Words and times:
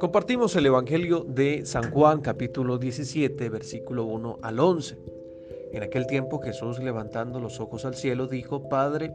Compartimos 0.00 0.56
el 0.56 0.64
Evangelio 0.64 1.26
de 1.28 1.66
San 1.66 1.90
Juan 1.90 2.22
capítulo 2.22 2.78
17 2.78 3.50
versículo 3.50 4.06
1 4.06 4.38
al 4.40 4.58
11. 4.58 4.96
En 5.72 5.82
aquel 5.82 6.06
tiempo 6.06 6.40
Jesús 6.40 6.78
levantando 6.78 7.38
los 7.38 7.60
ojos 7.60 7.84
al 7.84 7.94
cielo 7.94 8.26
dijo, 8.26 8.66
Padre, 8.70 9.12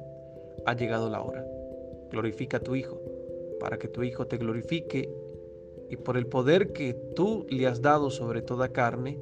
ha 0.64 0.76
llegado 0.76 1.10
la 1.10 1.24
hora. 1.24 1.44
Glorifica 2.12 2.58
a 2.58 2.60
tu 2.60 2.76
Hijo, 2.76 3.02
para 3.60 3.80
que 3.80 3.88
tu 3.88 4.04
Hijo 4.04 4.28
te 4.28 4.38
glorifique 4.38 5.10
y 5.90 5.98
por 5.98 6.18
el 6.18 6.28
poder 6.28 6.72
que 6.72 6.94
tú 7.16 7.48
le 7.50 7.66
has 7.66 7.82
dado 7.82 8.12
sobre 8.12 8.44
toda 8.44 8.72
carne, 8.72 9.18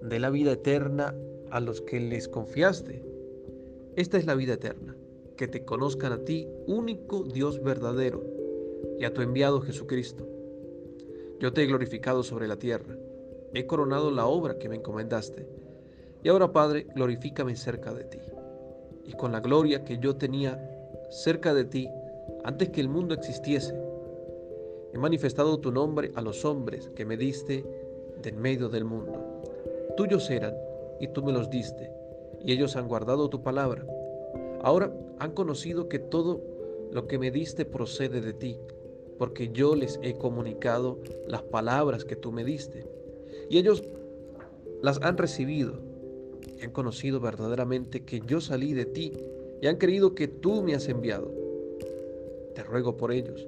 dé 0.00 0.20
la 0.20 0.30
vida 0.30 0.52
eterna 0.52 1.12
a 1.50 1.58
los 1.58 1.80
que 1.80 1.98
les 1.98 2.28
confiaste. 2.28 3.02
Esta 3.96 4.16
es 4.16 4.26
la 4.26 4.36
vida 4.36 4.52
eterna, 4.52 4.96
que 5.36 5.48
te 5.48 5.64
conozcan 5.64 6.12
a 6.12 6.18
ti, 6.18 6.46
único 6.68 7.24
Dios 7.24 7.60
verdadero, 7.64 8.22
y 9.00 9.04
a 9.04 9.12
tu 9.12 9.22
enviado 9.22 9.60
Jesucristo 9.60 10.28
yo 11.44 11.52
te 11.52 11.62
he 11.62 11.66
glorificado 11.66 12.22
sobre 12.22 12.48
la 12.48 12.56
tierra, 12.56 12.96
he 13.52 13.66
coronado 13.66 14.10
la 14.10 14.24
obra 14.24 14.58
que 14.58 14.70
me 14.70 14.76
encomendaste. 14.76 15.46
Y 16.22 16.30
ahora, 16.30 16.50
Padre, 16.50 16.86
glorifícame 16.94 17.54
cerca 17.54 17.92
de 17.92 18.04
ti. 18.04 18.18
Y 19.04 19.12
con 19.12 19.30
la 19.30 19.40
gloria 19.40 19.84
que 19.84 19.98
yo 19.98 20.16
tenía 20.16 20.58
cerca 21.10 21.52
de 21.52 21.66
ti 21.66 21.86
antes 22.44 22.70
que 22.70 22.80
el 22.80 22.88
mundo 22.88 23.12
existiese, 23.12 23.78
he 24.94 24.98
manifestado 24.98 25.60
tu 25.60 25.70
nombre 25.70 26.12
a 26.14 26.22
los 26.22 26.46
hombres 26.46 26.88
que 26.96 27.04
me 27.04 27.18
diste 27.18 27.62
de 28.22 28.30
en 28.30 28.40
medio 28.40 28.70
del 28.70 28.86
mundo. 28.86 29.42
Tuyos 29.98 30.30
eran, 30.30 30.54
y 30.98 31.08
tú 31.08 31.22
me 31.22 31.32
los 31.32 31.50
diste, 31.50 31.92
y 32.40 32.52
ellos 32.52 32.74
han 32.74 32.88
guardado 32.88 33.28
tu 33.28 33.42
palabra. 33.42 33.84
Ahora 34.62 34.90
han 35.18 35.32
conocido 35.32 35.90
que 35.90 35.98
todo 35.98 36.40
lo 36.90 37.06
que 37.06 37.18
me 37.18 37.30
diste 37.30 37.66
procede 37.66 38.22
de 38.22 38.32
ti 38.32 38.58
porque 39.18 39.50
yo 39.52 39.74
les 39.74 39.98
he 40.02 40.14
comunicado 40.14 40.98
las 41.28 41.42
palabras 41.42 42.04
que 42.04 42.16
tú 42.16 42.32
me 42.32 42.44
diste. 42.44 42.86
Y 43.48 43.58
ellos 43.58 43.82
las 44.82 45.00
han 45.02 45.16
recibido 45.16 45.74
y 46.58 46.64
han 46.64 46.70
conocido 46.70 47.20
verdaderamente 47.20 48.04
que 48.04 48.20
yo 48.26 48.40
salí 48.40 48.74
de 48.74 48.86
ti 48.86 49.12
y 49.60 49.66
han 49.66 49.76
creído 49.76 50.14
que 50.14 50.28
tú 50.28 50.62
me 50.62 50.74
has 50.74 50.88
enviado. 50.88 51.30
Te 52.54 52.62
ruego 52.62 52.96
por 52.96 53.12
ellos. 53.12 53.46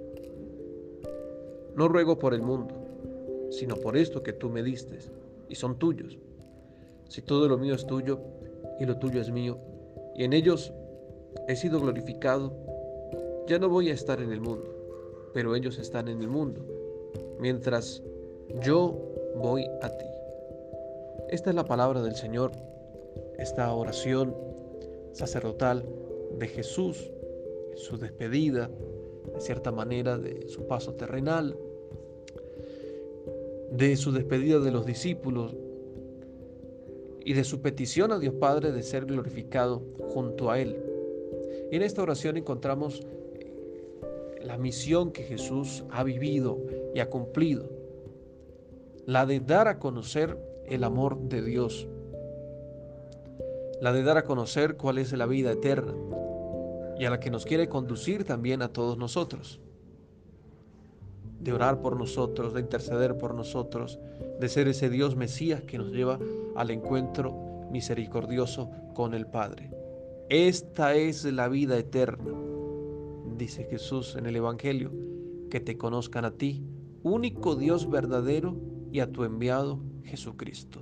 No 1.74 1.88
ruego 1.88 2.18
por 2.18 2.32
el 2.32 2.42
mundo, 2.42 2.74
sino 3.50 3.76
por 3.76 3.96
esto 3.96 4.22
que 4.22 4.32
tú 4.32 4.48
me 4.48 4.62
diste 4.62 4.98
y 5.48 5.54
son 5.54 5.78
tuyos. 5.78 6.18
Si 7.08 7.22
todo 7.22 7.48
lo 7.48 7.58
mío 7.58 7.74
es 7.74 7.86
tuyo 7.86 8.20
y 8.80 8.86
lo 8.86 8.98
tuyo 8.98 9.20
es 9.20 9.30
mío, 9.30 9.58
y 10.16 10.24
en 10.24 10.32
ellos 10.32 10.72
he 11.46 11.54
sido 11.54 11.80
glorificado, 11.80 12.52
ya 13.46 13.58
no 13.58 13.68
voy 13.68 13.90
a 13.90 13.94
estar 13.94 14.20
en 14.20 14.32
el 14.32 14.40
mundo 14.40 14.75
pero 15.36 15.54
ellos 15.54 15.78
están 15.78 16.08
en 16.08 16.22
el 16.22 16.28
mundo, 16.28 16.62
mientras 17.38 18.02
yo 18.62 18.98
voy 19.36 19.66
a 19.82 19.90
ti. 19.90 20.06
Esta 21.28 21.50
es 21.50 21.56
la 21.56 21.66
palabra 21.66 22.00
del 22.00 22.16
Señor, 22.16 22.52
esta 23.36 23.70
oración 23.70 24.34
sacerdotal 25.12 25.84
de 26.38 26.48
Jesús, 26.48 27.10
su 27.74 27.98
despedida, 27.98 28.70
de 29.34 29.40
cierta 29.42 29.70
manera, 29.70 30.16
de 30.16 30.48
su 30.48 30.66
paso 30.66 30.94
terrenal, 30.94 31.54
de 33.72 33.94
su 33.98 34.12
despedida 34.12 34.58
de 34.58 34.70
los 34.70 34.86
discípulos 34.86 35.54
y 37.26 37.34
de 37.34 37.44
su 37.44 37.60
petición 37.60 38.10
a 38.10 38.18
Dios 38.18 38.32
Padre 38.36 38.72
de 38.72 38.82
ser 38.82 39.04
glorificado 39.04 39.82
junto 40.14 40.50
a 40.50 40.58
Él. 40.58 40.78
Y 41.70 41.76
en 41.76 41.82
esta 41.82 42.02
oración 42.02 42.38
encontramos 42.38 43.02
la 44.46 44.56
misión 44.56 45.10
que 45.10 45.24
Jesús 45.24 45.84
ha 45.90 46.04
vivido 46.04 46.58
y 46.94 47.00
ha 47.00 47.10
cumplido, 47.10 47.68
la 49.04 49.26
de 49.26 49.40
dar 49.40 49.66
a 49.68 49.78
conocer 49.78 50.38
el 50.66 50.84
amor 50.84 51.18
de 51.28 51.42
Dios, 51.42 51.88
la 53.80 53.92
de 53.92 54.02
dar 54.02 54.18
a 54.18 54.24
conocer 54.24 54.76
cuál 54.76 54.98
es 54.98 55.12
la 55.12 55.26
vida 55.26 55.52
eterna 55.52 55.94
y 56.98 57.04
a 57.04 57.10
la 57.10 57.20
que 57.20 57.30
nos 57.30 57.44
quiere 57.44 57.68
conducir 57.68 58.24
también 58.24 58.62
a 58.62 58.72
todos 58.72 58.96
nosotros, 58.96 59.60
de 61.40 61.52
orar 61.52 61.80
por 61.80 61.96
nosotros, 61.96 62.54
de 62.54 62.60
interceder 62.60 63.18
por 63.18 63.34
nosotros, 63.34 63.98
de 64.40 64.48
ser 64.48 64.68
ese 64.68 64.88
Dios 64.88 65.16
Mesías 65.16 65.62
que 65.62 65.78
nos 65.78 65.90
lleva 65.90 66.18
al 66.54 66.70
encuentro 66.70 67.34
misericordioso 67.70 68.70
con 68.94 69.12
el 69.12 69.26
Padre. 69.26 69.70
Esta 70.28 70.94
es 70.94 71.24
la 71.24 71.48
vida 71.48 71.76
eterna 71.76 72.55
dice 73.36 73.64
Jesús 73.64 74.16
en 74.16 74.26
el 74.26 74.36
Evangelio, 74.36 74.92
que 75.50 75.60
te 75.60 75.76
conozcan 75.76 76.24
a 76.24 76.32
ti, 76.32 76.62
único 77.02 77.56
Dios 77.56 77.88
verdadero, 77.88 78.56
y 78.92 79.00
a 79.00 79.12
tu 79.12 79.24
enviado 79.24 79.80
Jesucristo. 80.04 80.80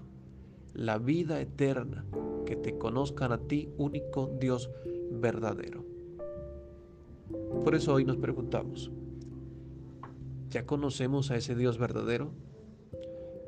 La 0.73 0.99
vida 0.99 1.41
eterna, 1.41 2.05
que 2.47 2.57
te 2.57 2.79
conozcan 2.79 3.33
a 3.33 3.39
ti, 3.39 3.71
único 3.77 4.31
Dios 4.39 4.71
verdadero. 5.11 5.85
Por 7.65 7.75
eso 7.75 7.95
hoy 7.95 8.05
nos 8.05 8.19
preguntamos, 8.19 8.91
¿ya 10.51 10.67
conocemos 10.67 11.31
a 11.31 11.37
ese 11.37 11.55
Dios 11.55 11.79
verdadero? 11.79 12.31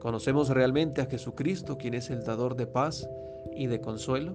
¿Conocemos 0.01 0.49
realmente 0.49 1.01
a 1.01 1.07
Jesucristo, 1.07 1.79
quien 1.79 1.95
es 1.95 2.11
el 2.11 2.25
dador 2.25 2.57
de 2.57 2.67
paz 2.67 3.09
y 3.55 3.67
de 3.67 3.81
consuelo? 3.81 4.35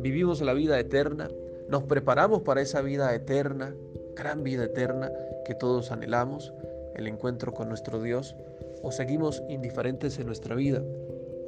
¿Vivimos 0.00 0.40
la 0.42 0.52
vida 0.52 0.78
eterna 0.78 1.28
nos 1.68 1.84
preparamos 1.84 2.42
para 2.42 2.60
esa 2.60 2.82
vida 2.82 3.14
eterna, 3.14 3.74
gran 4.14 4.42
vida 4.42 4.64
eterna 4.64 5.10
que 5.44 5.54
todos 5.54 5.90
anhelamos, 5.90 6.52
el 6.94 7.06
encuentro 7.06 7.52
con 7.52 7.68
nuestro 7.68 8.02
Dios, 8.02 8.36
o 8.82 8.92
seguimos 8.92 9.42
indiferentes 9.48 10.18
en 10.18 10.26
nuestra 10.26 10.54
vida 10.54 10.82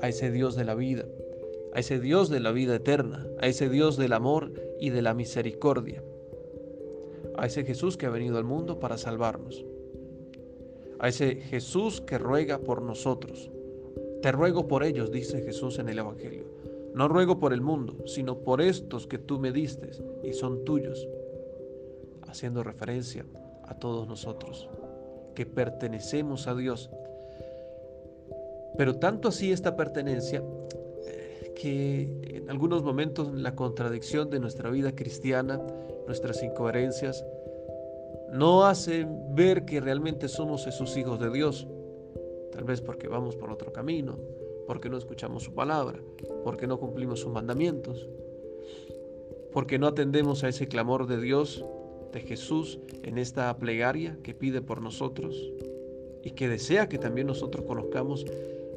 a 0.01 0.09
ese 0.09 0.31
Dios 0.31 0.57
de 0.57 0.65
la 0.65 0.75
vida, 0.75 1.05
a 1.73 1.81
ese 1.81 2.01
Dios 2.01 2.29
de 2.31 2.41
la 2.41 2.53
vida 2.53 2.77
eterna, 2.77 3.27
a 3.41 3.47
ese 3.47 3.69
Dios 3.69 3.97
del 3.97 4.13
amor 4.13 4.53
y 4.81 4.91
de 4.91 5.03
la 5.03 5.15
misericordia, 5.15 6.03
a 7.37 7.47
ese 7.47 7.65
Jesús 7.65 7.97
que 7.97 8.07
ha 8.07 8.11
venido 8.11 8.39
al 8.39 8.45
mundo 8.45 8.81
para 8.81 8.99
salvarnos, 8.99 9.65
a 10.99 11.09
ese 11.09 11.37
Jesús 11.37 12.01
que 12.01 12.19
ruega 12.19 12.59
por 12.59 12.83
nosotros. 12.83 13.51
Te 14.23 14.33
ruego 14.33 14.67
por 14.67 14.83
ellos, 14.83 15.13
dice 15.13 15.43
Jesús 15.43 15.79
en 15.79 15.91
el 15.91 15.99
Evangelio. 15.99 16.56
No 16.97 17.09
ruego 17.09 17.39
por 17.39 17.53
el 17.53 17.61
mundo, 17.61 18.07
sino 18.07 18.39
por 18.39 18.63
estos 18.63 19.07
que 19.07 19.19
tú 19.19 19.39
me 19.39 19.53
diste 19.53 19.91
y 20.25 20.33
son 20.33 20.65
tuyos, 20.65 21.07
haciendo 22.27 22.63
referencia 22.63 23.27
a 23.65 23.75
todos 23.75 24.09
nosotros, 24.09 24.67
que 25.35 25.45
pertenecemos 25.45 26.47
a 26.47 26.55
Dios. 26.55 26.89
Pero 28.79 28.97
tanto 28.97 29.29
así 29.29 29.53
esta 29.53 29.77
pertenencia 29.77 30.43
eh, 31.07 31.53
que 31.55 32.39
en 32.39 32.49
algunos 32.49 32.83
momentos 32.83 33.31
la 33.31 33.55
contradicción 33.55 34.31
de 34.31 34.41
nuestra 34.41 34.71
vida 34.71 34.93
cristiana, 34.93 35.61
nuestras 36.07 36.43
incoherencias, 36.43 37.23
no 38.33 38.65
hacen 38.65 39.35
ver 39.35 39.67
que 39.67 39.83
realmente 39.83 40.29
somos 40.29 40.67
esos 40.67 40.97
hijos 40.97 41.21
de 41.21 41.29
Dios, 41.29 41.69
tal 42.53 42.65
vez 42.65 42.81
porque 42.81 43.07
vamos 43.07 43.37
por 43.37 43.51
otro 43.51 43.71
camino, 43.71 44.17
porque 44.67 44.89
no 44.89 44.97
escuchamos 44.97 45.45
su 45.45 45.55
palabra, 45.55 46.01
porque 46.45 46.67
no 46.67 46.79
cumplimos 46.79 47.21
sus 47.21 47.33
mandamientos, 47.33 48.09
porque 49.53 49.79
no 49.79 49.87
atendemos 49.87 50.45
a 50.45 50.49
ese 50.49 50.69
clamor 50.69 51.07
de 51.07 51.21
Dios, 51.21 51.65
de 52.13 52.21
Jesús, 52.21 52.79
en 53.03 53.19
esta 53.19 53.57
plegaria 53.59 54.19
que 54.23 54.35
pide 54.35 54.61
por 54.61 54.83
nosotros 54.83 55.53
y 56.23 56.33
que 56.33 56.49
desea 56.49 56.89
que 56.89 56.99
también 56.99 57.27
nosotros 57.27 57.65
conozcamos 57.67 58.27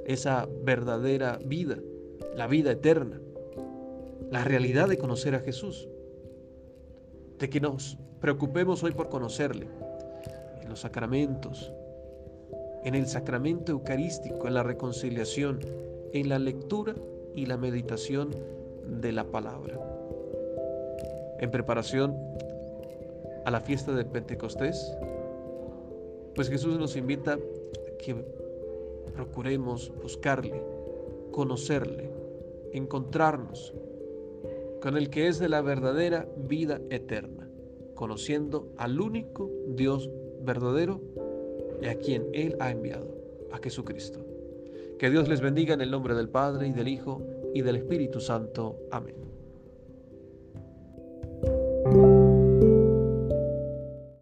esa 0.05 0.47
verdadera 0.63 1.39
vida, 1.45 1.77
la 2.35 2.47
vida 2.47 2.71
eterna, 2.71 3.19
la 4.31 4.43
realidad 4.43 4.87
de 4.87 4.97
conocer 4.97 5.35
a 5.35 5.39
Jesús, 5.39 5.87
de 7.39 7.49
que 7.49 7.59
nos 7.59 7.97
preocupemos 8.19 8.83
hoy 8.83 8.91
por 8.91 9.09
conocerle 9.09 9.67
en 10.61 10.69
los 10.69 10.81
sacramentos, 10.81 11.71
en 12.83 12.95
el 12.95 13.07
sacramento 13.07 13.71
eucarístico, 13.71 14.47
en 14.47 14.53
la 14.53 14.63
reconciliación, 14.63 15.59
en 16.13 16.29
la 16.29 16.39
lectura 16.39 16.95
y 17.35 17.45
la 17.45 17.57
meditación 17.57 18.29
de 18.85 19.11
la 19.11 19.25
palabra. 19.25 19.79
En 21.39 21.51
preparación 21.51 22.15
a 23.45 23.51
la 23.51 23.61
fiesta 23.61 23.93
de 23.93 24.05
Pentecostés, 24.05 24.95
pues 26.35 26.49
Jesús 26.49 26.77
nos 26.77 26.95
invita 26.95 27.33
a 27.33 27.97
que 27.97 28.15
procuremos 29.13 29.91
buscarle, 30.01 30.61
conocerle, 31.31 32.09
encontrarnos 32.73 33.73
con 34.81 34.95
el 34.95 35.09
que 35.09 35.27
es 35.27 35.39
de 35.39 35.49
la 35.49 35.61
verdadera 35.61 36.27
vida 36.37 36.79
eterna, 36.89 37.49
conociendo 37.95 38.69
al 38.77 39.01
único 39.01 39.49
Dios 39.67 40.09
verdadero 40.41 41.01
y 41.81 41.87
a 41.87 41.95
quien 41.97 42.27
Él 42.33 42.55
ha 42.59 42.71
enviado, 42.71 43.07
a 43.51 43.57
Jesucristo. 43.57 44.25
Que 44.97 45.09
Dios 45.09 45.29
les 45.29 45.41
bendiga 45.41 45.73
en 45.73 45.81
el 45.81 45.91
nombre 45.91 46.13
del 46.13 46.29
Padre 46.29 46.67
y 46.67 46.71
del 46.73 46.87
Hijo 46.87 47.21
y 47.53 47.61
del 47.61 47.77
Espíritu 47.77 48.19
Santo. 48.19 48.77
Amén. 48.91 49.15